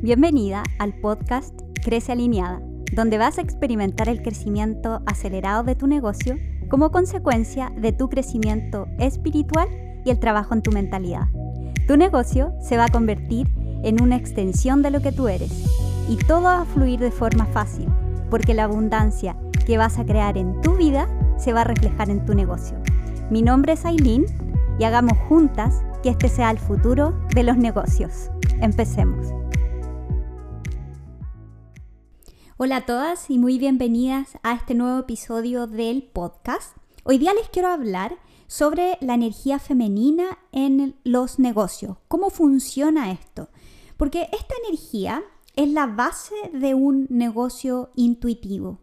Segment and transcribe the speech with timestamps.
[0.00, 2.62] Bienvenida al podcast Crece Alineada,
[2.92, 6.36] donde vas a experimentar el crecimiento acelerado de tu negocio
[6.68, 9.68] como consecuencia de tu crecimiento espiritual
[10.04, 11.26] y el trabajo en tu mentalidad.
[11.88, 13.48] Tu negocio se va a convertir
[13.82, 15.50] en una extensión de lo que tú eres
[16.08, 17.88] y todo va a fluir de forma fácil,
[18.30, 19.36] porque la abundancia
[19.66, 21.08] que vas a crear en tu vida
[21.38, 22.78] se va a reflejar en tu negocio.
[23.30, 24.26] Mi nombre es Aileen
[24.78, 28.30] y hagamos juntas que este sea el futuro de los negocios.
[28.60, 29.34] Empecemos.
[32.60, 36.76] Hola a todas y muy bienvenidas a este nuevo episodio del podcast.
[37.04, 41.98] Hoy día les quiero hablar sobre la energía femenina en los negocios.
[42.08, 43.48] ¿Cómo funciona esto?
[43.96, 45.22] Porque esta energía
[45.54, 48.80] es la base de un negocio intuitivo.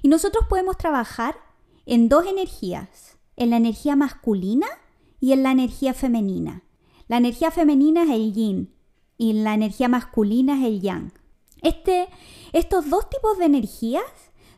[0.00, 1.34] Y nosotros podemos trabajar
[1.84, 4.66] en dos energías, en la energía masculina
[5.20, 6.62] y en la energía femenina.
[7.06, 8.72] La energía femenina es el yin
[9.18, 11.12] y la energía masculina es el yang.
[11.62, 12.08] Este,
[12.52, 14.02] estos dos tipos de energías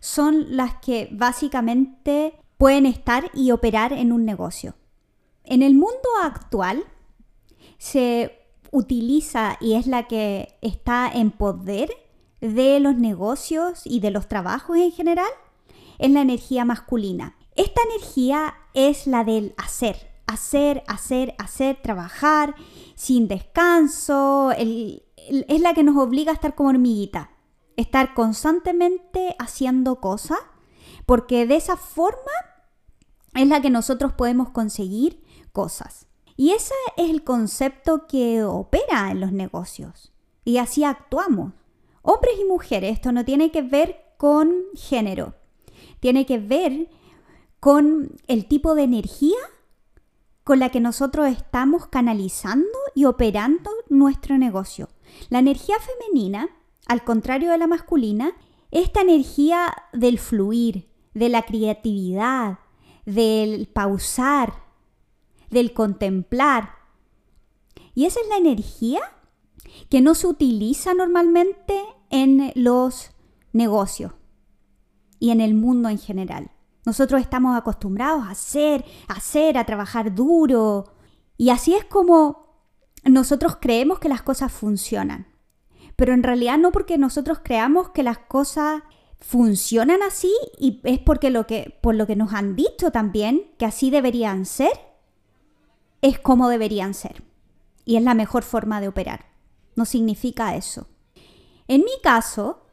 [0.00, 4.74] son las que básicamente pueden estar y operar en un negocio.
[5.44, 6.84] En el mundo actual
[7.78, 8.38] se
[8.70, 11.90] utiliza y es la que está en poder
[12.40, 15.30] de los negocios y de los trabajos en general,
[15.98, 17.36] es la energía masculina.
[17.54, 22.54] Esta energía es la del hacer, hacer, hacer, hacer, trabajar
[22.94, 27.31] sin descanso, es la que nos obliga a estar como hormiguita,
[27.76, 30.38] estar constantemente haciendo cosas,
[31.06, 32.32] porque de esa forma
[33.34, 36.06] es la que nosotros podemos conseguir cosas.
[36.36, 40.12] Y ese es el concepto que opera en los negocios.
[40.44, 41.52] Y así actuamos.
[42.02, 45.34] Hombres y mujeres, esto no tiene que ver con género,
[46.00, 46.88] tiene que ver
[47.60, 49.38] con el tipo de energía
[50.44, 54.88] con la que nosotros estamos canalizando y operando nuestro negocio.
[55.28, 56.48] La energía femenina,
[56.86, 58.32] al contrario de la masculina,
[58.70, 62.58] esta energía del fluir, de la creatividad,
[63.04, 64.54] del pausar,
[65.50, 66.70] del contemplar.
[67.94, 69.00] Y esa es la energía
[69.90, 73.10] que no se utiliza normalmente en los
[73.52, 74.12] negocios
[75.18, 76.50] y en el mundo en general.
[76.84, 80.94] Nosotros estamos acostumbrados a hacer, a hacer, a trabajar duro.
[81.36, 82.42] Y así es como
[83.04, 85.31] nosotros creemos que las cosas funcionan.
[86.02, 88.82] Pero en realidad no porque nosotros creamos que las cosas
[89.20, 93.66] funcionan así y es porque lo que, por lo que nos han dicho también que
[93.66, 94.72] así deberían ser,
[96.00, 97.22] es como deberían ser.
[97.84, 99.26] Y es la mejor forma de operar.
[99.76, 100.88] No significa eso.
[101.68, 102.64] En mi caso,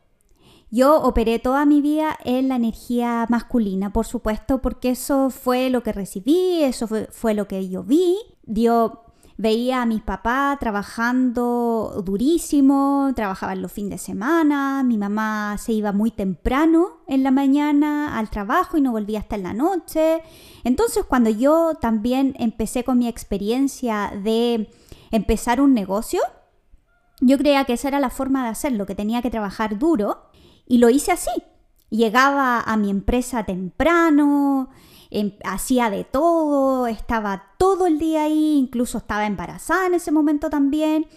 [0.71, 5.83] yo operé toda mi vida en la energía masculina, por supuesto, porque eso fue lo
[5.83, 8.17] que recibí, eso fue, lo que yo vi.
[8.41, 9.03] Dio
[9.41, 15.93] Veía a mis papás trabajando durísimo, trabajaban los fines de semana, mi mamá se iba
[15.93, 20.21] muy temprano en la mañana al trabajo y no volvía hasta en la noche.
[20.65, 24.69] Entonces cuando yo también empecé con mi experiencia de
[25.09, 26.19] empezar un negocio,
[27.21, 30.29] yo creía que esa era la forma de hacerlo, que tenía que trabajar duro
[30.67, 31.31] y lo hice así.
[31.89, 34.69] Llegaba a mi empresa temprano,
[35.11, 40.51] Em, hacía de todo, estaba todo el día ahí, incluso estaba embarazada en ese momento
[40.51, 41.07] también,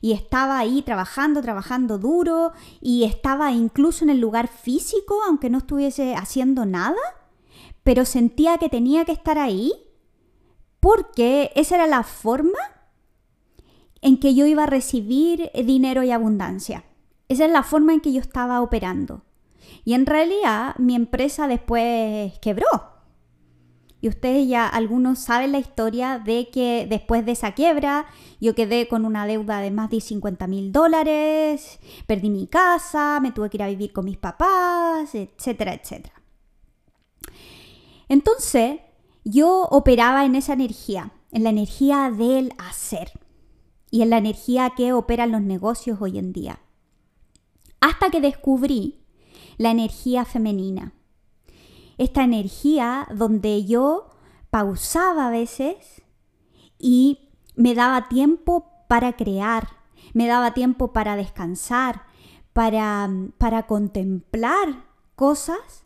[0.00, 5.58] y estaba ahí trabajando, trabajando duro, y estaba incluso en el lugar físico, aunque no
[5.58, 6.96] estuviese haciendo nada,
[7.82, 9.72] pero sentía que tenía que estar ahí
[10.80, 12.58] porque esa era la forma
[14.00, 16.84] en que yo iba a recibir dinero y abundancia.
[17.28, 19.24] Esa es la forma en que yo estaba operando.
[19.84, 22.92] Y en realidad mi empresa después quebró.
[24.00, 28.06] Y ustedes ya algunos saben la historia de que después de esa quiebra
[28.40, 31.78] yo quedé con una deuda de más de 50 mil dólares,
[32.08, 36.20] perdí mi casa, me tuve que ir a vivir con mis papás, etcétera, etcétera.
[38.08, 38.80] Entonces
[39.24, 43.12] yo operaba en esa energía, en la energía del hacer
[43.88, 46.58] y en la energía que operan los negocios hoy en día.
[47.80, 49.01] Hasta que descubrí
[49.58, 50.92] la energía femenina
[51.98, 54.10] esta energía donde yo
[54.50, 56.02] pausaba a veces
[56.78, 59.68] y me daba tiempo para crear,
[60.12, 62.02] me daba tiempo para descansar,
[62.52, 63.08] para,
[63.38, 64.84] para contemplar
[65.14, 65.84] cosas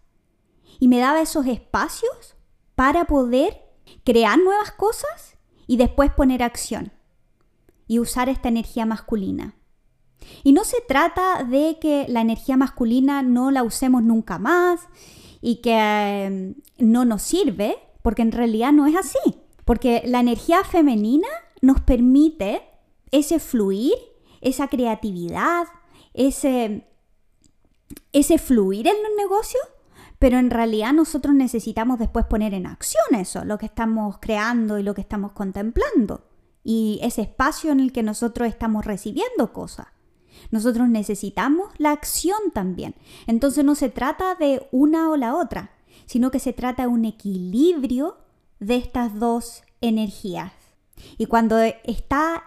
[0.80, 2.36] y me daba esos espacios
[2.74, 3.62] para poder
[4.04, 5.36] crear nuevas cosas
[5.66, 6.92] y después poner acción
[7.86, 9.54] y usar esta energía masculina.
[10.42, 14.80] Y no se trata de que la energía masculina no la usemos nunca más
[15.40, 19.18] y que em, no nos sirve, porque en realidad no es así.
[19.64, 21.28] Porque la energía femenina
[21.60, 22.62] nos permite
[23.10, 23.94] ese fluir,
[24.40, 25.66] esa creatividad,
[26.14, 26.86] ese,
[28.12, 29.62] ese fluir en los negocios,
[30.18, 34.82] pero en realidad nosotros necesitamos después poner en acción eso, lo que estamos creando y
[34.82, 36.28] lo que estamos contemplando,
[36.64, 39.88] y ese espacio en el que nosotros estamos recibiendo cosas.
[40.50, 42.94] Nosotros necesitamos la acción también.
[43.27, 45.71] Entonces no se trata de una o la otra,
[46.06, 48.19] sino que se trata de un equilibrio
[48.61, 50.53] de estas dos energías.
[51.19, 52.44] Y cuando está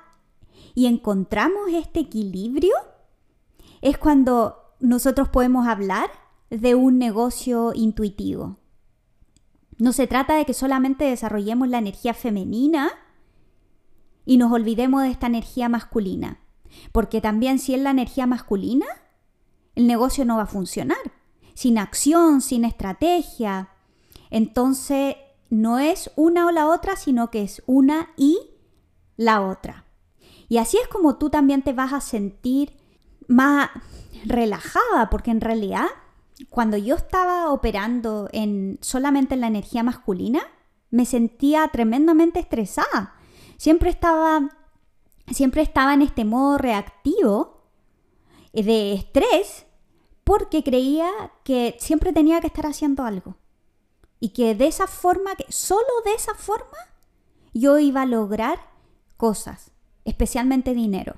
[0.76, 2.74] y encontramos este equilibrio,
[3.82, 6.10] es cuando nosotros podemos hablar
[6.50, 8.58] de un negocio intuitivo.
[9.78, 12.92] No se trata de que solamente desarrollemos la energía femenina
[14.26, 16.40] y nos olvidemos de esta energía masculina.
[16.92, 18.86] Porque también si es la energía masculina,
[19.76, 20.98] el negocio no va a funcionar.
[21.54, 23.70] Sin acción, sin estrategia.
[24.30, 25.16] Entonces
[25.50, 28.40] no es una o la otra, sino que es una y
[29.18, 29.86] la otra.
[30.48, 32.74] Y así es como tú también te vas a sentir
[33.28, 33.70] más
[34.26, 35.86] relajada, porque en realidad
[36.50, 40.42] cuando yo estaba operando en solamente en la energía masculina,
[40.90, 43.16] me sentía tremendamente estresada.
[43.58, 44.50] Siempre estaba
[45.32, 47.64] siempre estaba en este modo reactivo
[48.54, 49.66] de estrés
[50.24, 51.10] porque creía
[51.44, 53.38] que siempre tenía que estar haciendo algo.
[54.20, 56.78] Y que de esa forma, que solo de esa forma,
[57.54, 58.60] yo iba a lograr
[59.18, 59.72] cosas,
[60.06, 61.16] especialmente dinero.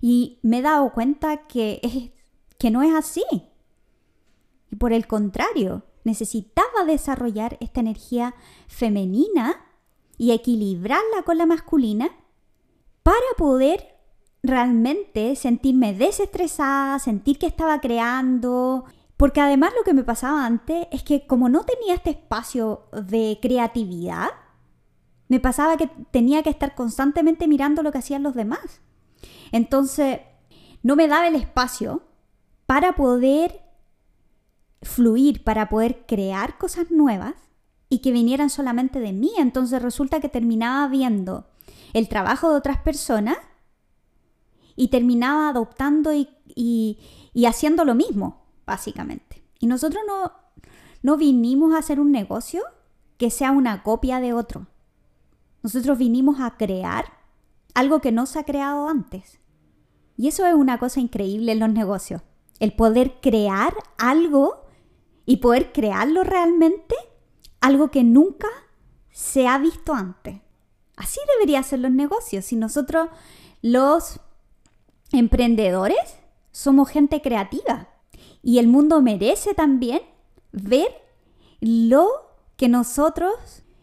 [0.00, 2.12] Y me he dado cuenta que,
[2.58, 3.24] que no es así.
[4.70, 8.34] Y por el contrario, necesitaba desarrollar esta energía
[8.66, 9.64] femenina
[10.18, 12.10] y equilibrarla con la masculina
[13.02, 13.92] para poder
[14.42, 18.84] realmente sentirme desestresada, sentir que estaba creando.
[19.16, 23.38] Porque además lo que me pasaba antes es que como no tenía este espacio de
[23.40, 24.30] creatividad,
[25.28, 28.80] me pasaba que tenía que estar constantemente mirando lo que hacían los demás.
[29.52, 30.20] Entonces,
[30.82, 32.02] no me daba el espacio
[32.66, 33.62] para poder
[34.82, 37.34] fluir, para poder crear cosas nuevas
[37.88, 39.32] y que vinieran solamente de mí.
[39.38, 41.46] Entonces resulta que terminaba viendo
[41.92, 43.36] el trabajo de otras personas
[44.76, 46.98] y terminaba adoptando y,
[47.46, 49.42] haciendo lo mismo, básicamente.
[49.58, 50.32] Y nosotros no,
[51.02, 52.62] no vinimos a hacer un negocio
[53.18, 54.66] que sea una copia de otro.
[55.62, 57.04] Nosotros vinimos a crear
[57.74, 59.38] algo que no se ha creado antes.
[60.16, 62.22] Y eso es una cosa increíble en los negocios.
[62.58, 64.66] El poder crear algo
[65.24, 66.94] y poder crearlo realmente,
[67.60, 68.48] algo que nunca
[69.10, 70.40] se ha visto antes.
[70.96, 72.44] Así debería ser los negocios.
[72.44, 73.08] Si nosotros,
[73.62, 74.20] los
[75.12, 76.16] emprendedores,
[76.50, 77.88] somos gente creativa.
[78.42, 80.02] Y el mundo merece también
[80.52, 80.88] ver
[81.60, 82.08] lo
[82.56, 83.34] que nosotros,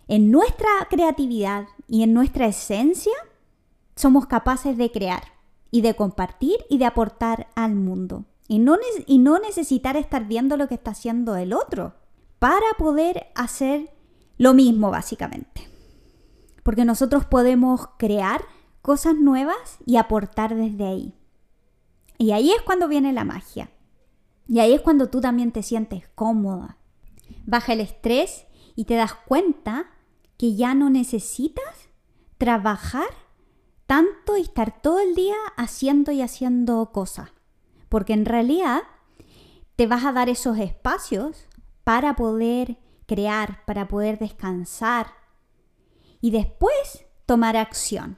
[0.08, 3.14] en nuestra creatividad y en nuestra esencia,
[3.96, 5.24] somos capaces de crear
[5.72, 8.26] y de compartir y de aportar al mundo.
[8.48, 11.94] Y no, y no necesitar estar viendo lo que está haciendo el otro
[12.40, 13.92] para poder hacer
[14.38, 15.69] lo mismo, básicamente
[16.64, 18.42] porque nosotros podemos crear
[18.82, 21.14] cosas nuevas y aportar desde ahí.
[22.18, 23.70] Y ahí es cuando viene la magia.
[24.48, 26.78] Y ahí es cuando tú también te sientes cómoda.
[27.46, 28.46] Baja el estrés
[28.76, 29.92] y te das cuenta
[30.38, 31.90] que ya no necesitas
[32.38, 33.10] trabajar
[33.86, 37.30] tanto y estar todo el día haciendo y haciendo cosas.
[37.90, 38.82] Porque en realidad
[39.76, 41.48] te vas a dar esos espacios
[41.84, 45.08] para poder crear, para poder descansar,
[46.22, 48.18] y después tomar acción.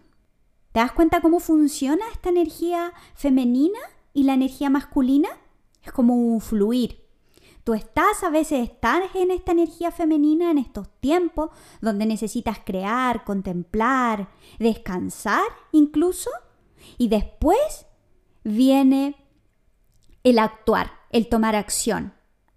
[0.72, 3.79] ¿Te das cuenta cómo funciona esta energía femenina
[4.13, 5.29] y la energía masculina?
[5.84, 7.01] Es como un fluir.
[7.63, 13.24] Tú estás, a veces estás en esta energía femenina en estos tiempos donde necesitas crear,
[13.24, 16.31] contemplar, descansar incluso.
[16.98, 17.86] Y después
[18.43, 19.15] viene
[20.24, 22.13] el actuar, el tomar acción,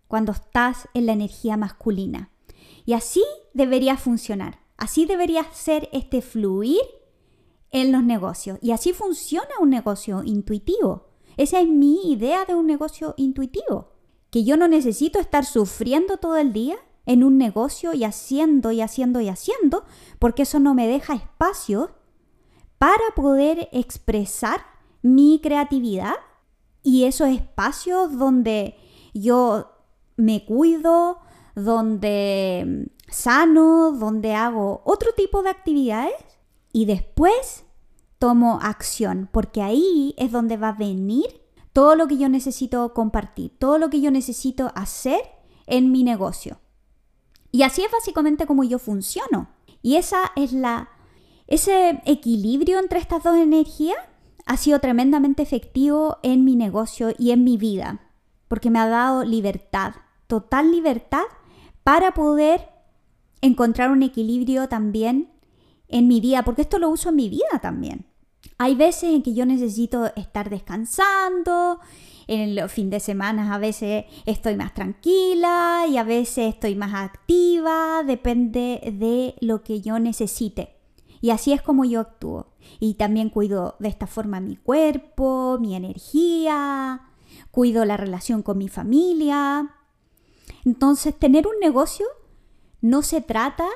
[0.08, 2.30] cuando estás en la energía masculina.
[2.86, 4.63] Y así debería funcionar.
[4.76, 6.80] Así debería ser este fluir
[7.70, 8.58] en los negocios.
[8.62, 11.08] Y así funciona un negocio intuitivo.
[11.36, 13.92] Esa es mi idea de un negocio intuitivo.
[14.30, 16.76] Que yo no necesito estar sufriendo todo el día
[17.06, 19.84] en un negocio y haciendo y haciendo y haciendo,
[20.18, 21.90] porque eso no me deja espacio
[22.78, 24.60] para poder expresar
[25.02, 26.14] mi creatividad
[26.82, 28.76] y esos espacios donde
[29.12, 29.70] yo
[30.16, 31.18] me cuido,
[31.54, 36.14] donde sano, donde hago otro tipo de actividades
[36.72, 37.64] y después
[38.18, 41.42] tomo acción, porque ahí es donde va a venir
[41.72, 45.20] todo lo que yo necesito compartir, todo lo que yo necesito hacer
[45.66, 46.58] en mi negocio.
[47.50, 49.48] Y así es básicamente como yo funciono.
[49.82, 50.88] Y esa es la
[51.46, 53.98] ese equilibrio entre estas dos energías
[54.46, 58.00] ha sido tremendamente efectivo en mi negocio y en mi vida,
[58.48, 59.94] porque me ha dado libertad,
[60.26, 61.24] total libertad
[61.82, 62.68] para poder
[63.44, 65.30] encontrar un equilibrio también
[65.88, 68.06] en mi vida, porque esto lo uso en mi vida también.
[68.58, 71.78] Hay veces en que yo necesito estar descansando,
[72.26, 76.94] en los fines de semana a veces estoy más tranquila y a veces estoy más
[76.94, 80.76] activa, depende de lo que yo necesite.
[81.20, 82.48] Y así es como yo actúo.
[82.80, 87.02] Y también cuido de esta forma mi cuerpo, mi energía,
[87.50, 89.70] cuido la relación con mi familia.
[90.64, 92.06] Entonces, tener un negocio
[92.84, 93.66] no se trata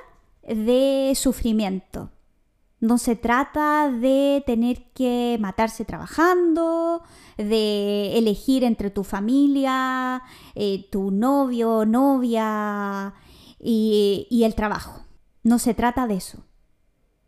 [0.43, 2.11] de sufrimiento.
[2.79, 7.03] No se trata de tener que matarse trabajando,
[7.39, 10.23] de elegir entre tu familia,
[10.55, 13.15] eh, tu novio, novia
[13.59, 15.07] y, y el trabajo.
[15.43, 16.45] No se trata de eso.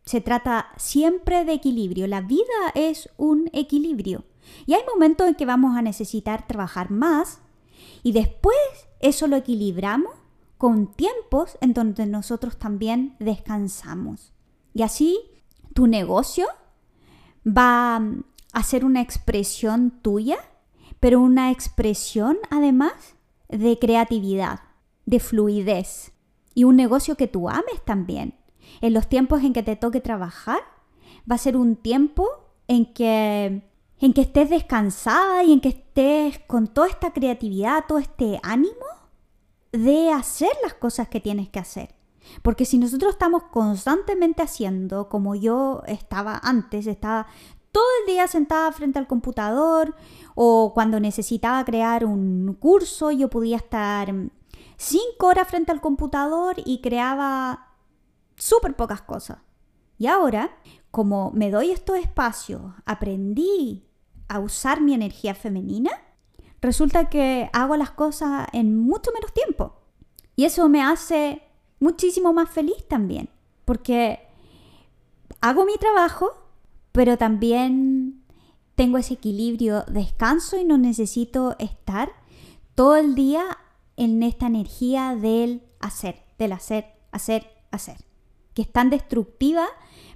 [0.05, 2.05] Se trata siempre de equilibrio.
[2.05, 2.43] La vida
[2.75, 4.25] es un equilibrio.
[4.67, 7.39] Y hay momentos en que vamos a necesitar trabajar más
[8.03, 8.55] y después
[8.99, 10.20] eso lo equilibramos
[10.61, 14.31] con tiempos en donde nosotros también descansamos.
[14.75, 15.17] Y así
[15.73, 16.45] tu negocio
[17.47, 17.99] va
[18.53, 20.37] a ser una expresión tuya,
[20.99, 22.93] pero una expresión además
[23.49, 24.59] de creatividad,
[25.07, 26.11] de fluidez
[26.53, 28.35] y un negocio que tú ames también.
[28.81, 30.59] En los tiempos en que te toque trabajar,
[31.29, 32.27] va a ser un tiempo
[32.67, 33.67] en que
[33.99, 39.00] en que estés descansada y en que estés con toda esta creatividad, todo este ánimo
[39.71, 41.95] de hacer las cosas que tienes que hacer.
[42.41, 47.27] Porque si nosotros estamos constantemente haciendo, como yo estaba antes, estaba
[47.71, 49.95] todo el día sentada frente al computador
[50.35, 54.13] o cuando necesitaba crear un curso, yo podía estar
[54.77, 57.75] cinco horas frente al computador y creaba
[58.35, 59.39] súper pocas cosas.
[59.97, 60.57] Y ahora,
[60.89, 63.87] como me doy estos espacios, aprendí
[64.27, 65.91] a usar mi energía femenina,
[66.61, 69.75] resulta que hago las cosas en mucho menos tiempo.
[70.35, 71.41] Y eso me hace
[71.79, 73.29] muchísimo más feliz también,
[73.65, 74.19] porque
[75.41, 76.31] hago mi trabajo,
[76.91, 78.23] pero también
[78.75, 82.11] tengo ese equilibrio, descanso y no necesito estar
[82.75, 83.57] todo el día
[83.97, 87.97] en esta energía del hacer, del hacer, hacer, hacer,
[88.53, 89.65] que es tan destructiva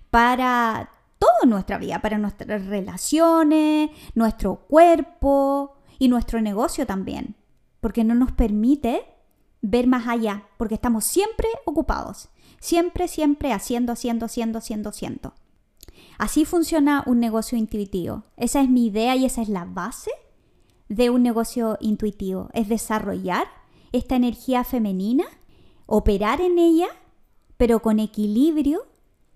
[0.10, 7.36] para toda nuestra vida, para nuestras relaciones, nuestro cuerpo y nuestro negocio también,
[7.80, 9.06] porque no nos permite
[9.62, 15.34] ver más allá, porque estamos siempre ocupados, siempre, siempre haciendo, haciendo, haciendo, haciendo, haciendo.
[16.18, 18.24] Así funciona un negocio intuitivo.
[18.38, 20.12] Esa es mi idea y esa es la base
[20.88, 22.50] de un negocio intuitivo.
[22.54, 23.48] Es desarrollar
[23.92, 25.26] esta energía femenina,
[25.86, 26.88] operar en ella,
[27.58, 28.86] pero con equilibrio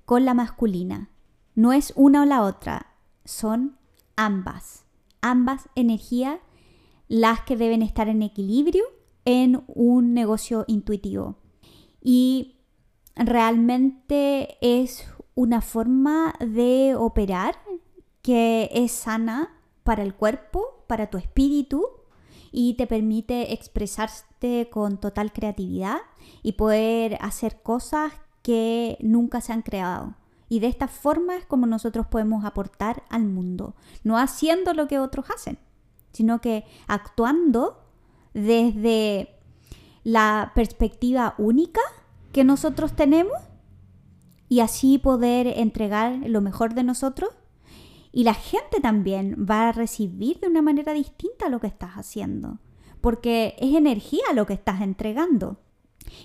[0.05, 1.09] con la masculina.
[1.55, 2.93] No es una o la otra,
[3.25, 3.77] son
[4.15, 4.85] ambas.
[5.21, 6.39] Ambas energías
[7.09, 8.85] las que deben estar en equilibrio
[9.25, 11.35] en un negocio intuitivo.
[12.01, 12.61] Y
[13.15, 17.57] realmente es una forma de operar
[18.21, 19.49] que es sana
[19.83, 21.85] para el cuerpo, para tu espíritu
[22.51, 25.97] y te permite expresarte con total creatividad
[26.43, 30.15] y poder hacer cosas que nunca se han creado.
[30.47, 34.99] Y de esta forma es como nosotros podemos aportar al mundo, no haciendo lo que
[34.99, 35.59] otros hacen,
[36.11, 37.83] sino que actuando
[38.33, 39.35] desde
[40.03, 41.81] la perspectiva única
[42.31, 43.37] que nosotros tenemos
[44.47, 47.29] y así poder entregar lo mejor de nosotros.
[48.11, 52.59] Y la gente también va a recibir de una manera distinta lo que estás haciendo,
[53.01, 55.59] porque es energía lo que estás entregando.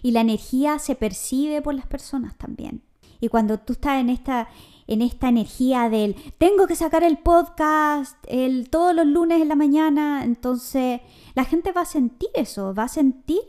[0.03, 2.83] Y la energía se percibe por las personas también.
[3.21, 4.49] Y cuando tú estás en esta,
[4.87, 9.57] en esta energía del tengo que sacar el podcast el, todos los lunes en la
[9.57, 11.00] mañana, entonces
[11.35, 13.43] la gente va a sentir eso, va a sentir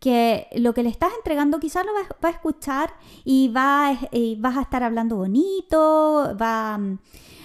[0.00, 3.96] que lo que le estás entregando quizás lo va, a escuchar y, va,
[4.38, 6.98] vas a estar hablando bonito, va mm,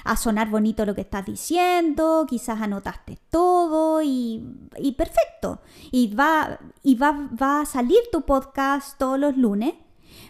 [0.06, 4.42] a sonar bonito lo que estás diciendo, quizás anotaste todo y,
[4.78, 5.60] y perfecto.
[5.92, 9.74] Y, va, y va, va a salir tu podcast todos los lunes,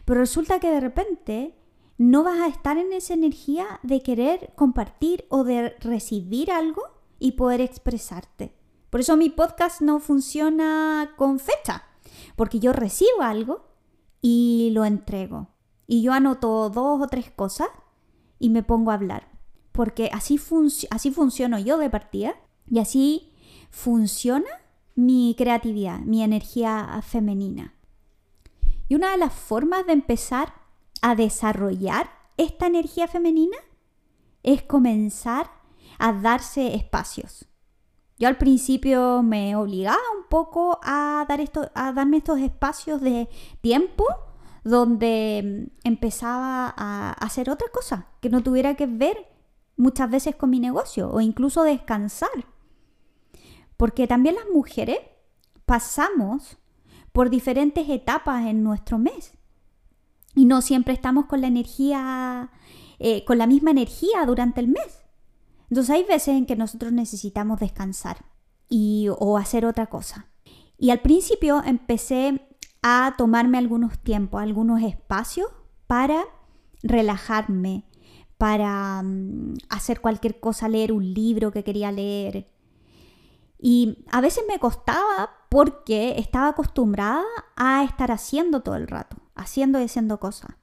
[0.03, 1.53] pero resulta que de repente
[1.97, 6.83] no vas a estar en esa energía de querer compartir o de recibir algo
[7.19, 8.53] y poder expresarte.
[8.89, 11.83] Por eso mi podcast no funciona con fecha
[12.35, 13.65] porque yo recibo algo
[14.21, 15.49] y lo entrego.
[15.87, 17.67] Y yo anoto dos o tres cosas
[18.39, 19.29] y me pongo a hablar.
[19.71, 20.39] Porque así,
[20.89, 22.35] así funciono yo de partida
[22.69, 23.33] y así
[23.69, 24.49] funciona
[24.95, 27.73] mi creatividad, mi energía femenina.
[28.87, 30.53] Y una de las formas de empezar
[31.05, 33.57] a desarrollar esta energía femenina
[34.41, 35.51] es comenzar
[35.99, 37.45] a darse espacios.
[38.17, 43.29] Yo al principio me obligaba un poco a, dar esto, a darme estos espacios de
[43.61, 44.03] tiempo
[44.63, 49.27] donde mm, empezaba a hacer otra cosa que no tuviera que ver
[49.77, 52.47] muchas veces con mi negocio o incluso descansar.
[53.77, 54.97] Porque también las mujeres
[55.67, 56.57] pasamos
[57.11, 59.37] por diferentes etapas en nuestro mes
[60.35, 62.51] y no siempre estamos con la energía,
[62.99, 65.05] eh, con la misma energía durante el mes.
[65.69, 68.25] Entonces hay veces en que nosotros necesitamos descansar
[68.69, 70.27] y, o hacer otra cosa.
[70.77, 72.47] Y al principio empecé
[72.81, 75.47] a tomarme algunos tiempos, algunos espacios
[75.87, 76.23] para
[76.83, 77.85] relajarme,
[78.37, 82.51] para mm, hacer cualquier cosa, leer un libro que quería leer.
[83.57, 87.23] Y a veces me costaba porque estaba acostumbrada
[87.55, 90.55] a estar haciendo todo el rato, haciendo y haciendo cosas.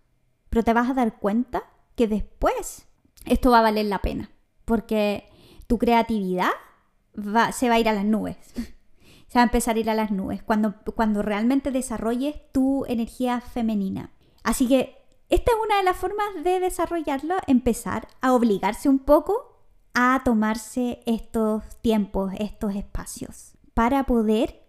[0.51, 1.65] Pero te vas a dar cuenta
[1.95, 2.87] que después
[3.25, 4.31] esto va a valer la pena
[4.65, 5.29] porque
[5.67, 6.51] tu creatividad
[7.53, 8.37] se va a ir a las nubes.
[9.29, 13.41] se va a empezar a ir a las nubes cuando, cuando realmente desarrolles tu energía
[13.41, 14.13] femenina.
[14.43, 14.99] Así que
[15.31, 19.59] esta es una de las formas de desarrollarlo, empezar a obligarse un poco
[19.95, 24.63] a tomarse estos tiempos, estos espacios, para poder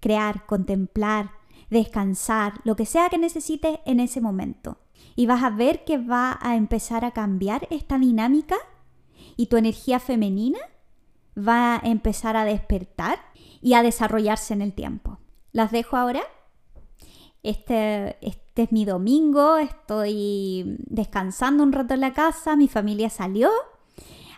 [0.00, 1.30] crear, contemplar,
[1.70, 4.78] descansar, lo que sea que necesites en ese momento.
[5.14, 8.56] Y vas a ver que va a empezar a cambiar esta dinámica
[9.36, 10.58] y tu energía femenina
[11.36, 13.18] va a empezar a despertar
[13.60, 15.18] y a desarrollarse en el tiempo.
[15.52, 16.22] Las dejo ahora.
[17.42, 23.50] Este, este es mi domingo, estoy descansando un rato en la casa, mi familia salió,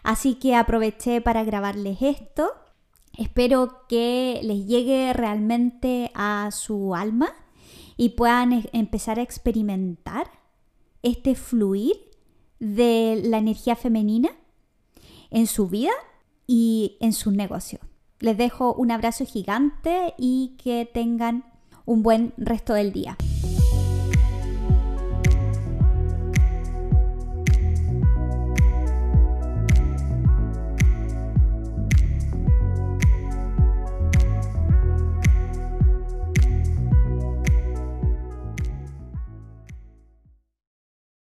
[0.02, 2.52] así que aproveché para grabarles esto.
[3.18, 7.34] Espero que les llegue realmente a su alma
[7.96, 10.30] y puedan e-, empezar a experimentar
[11.02, 11.96] este fluir
[12.60, 14.30] de la energía femenina
[15.30, 15.92] en su vida
[16.46, 17.82] y en sus negocios.
[18.20, 21.44] Les dejo un abrazo gigante y que tengan
[21.86, 23.16] un buen resto del día.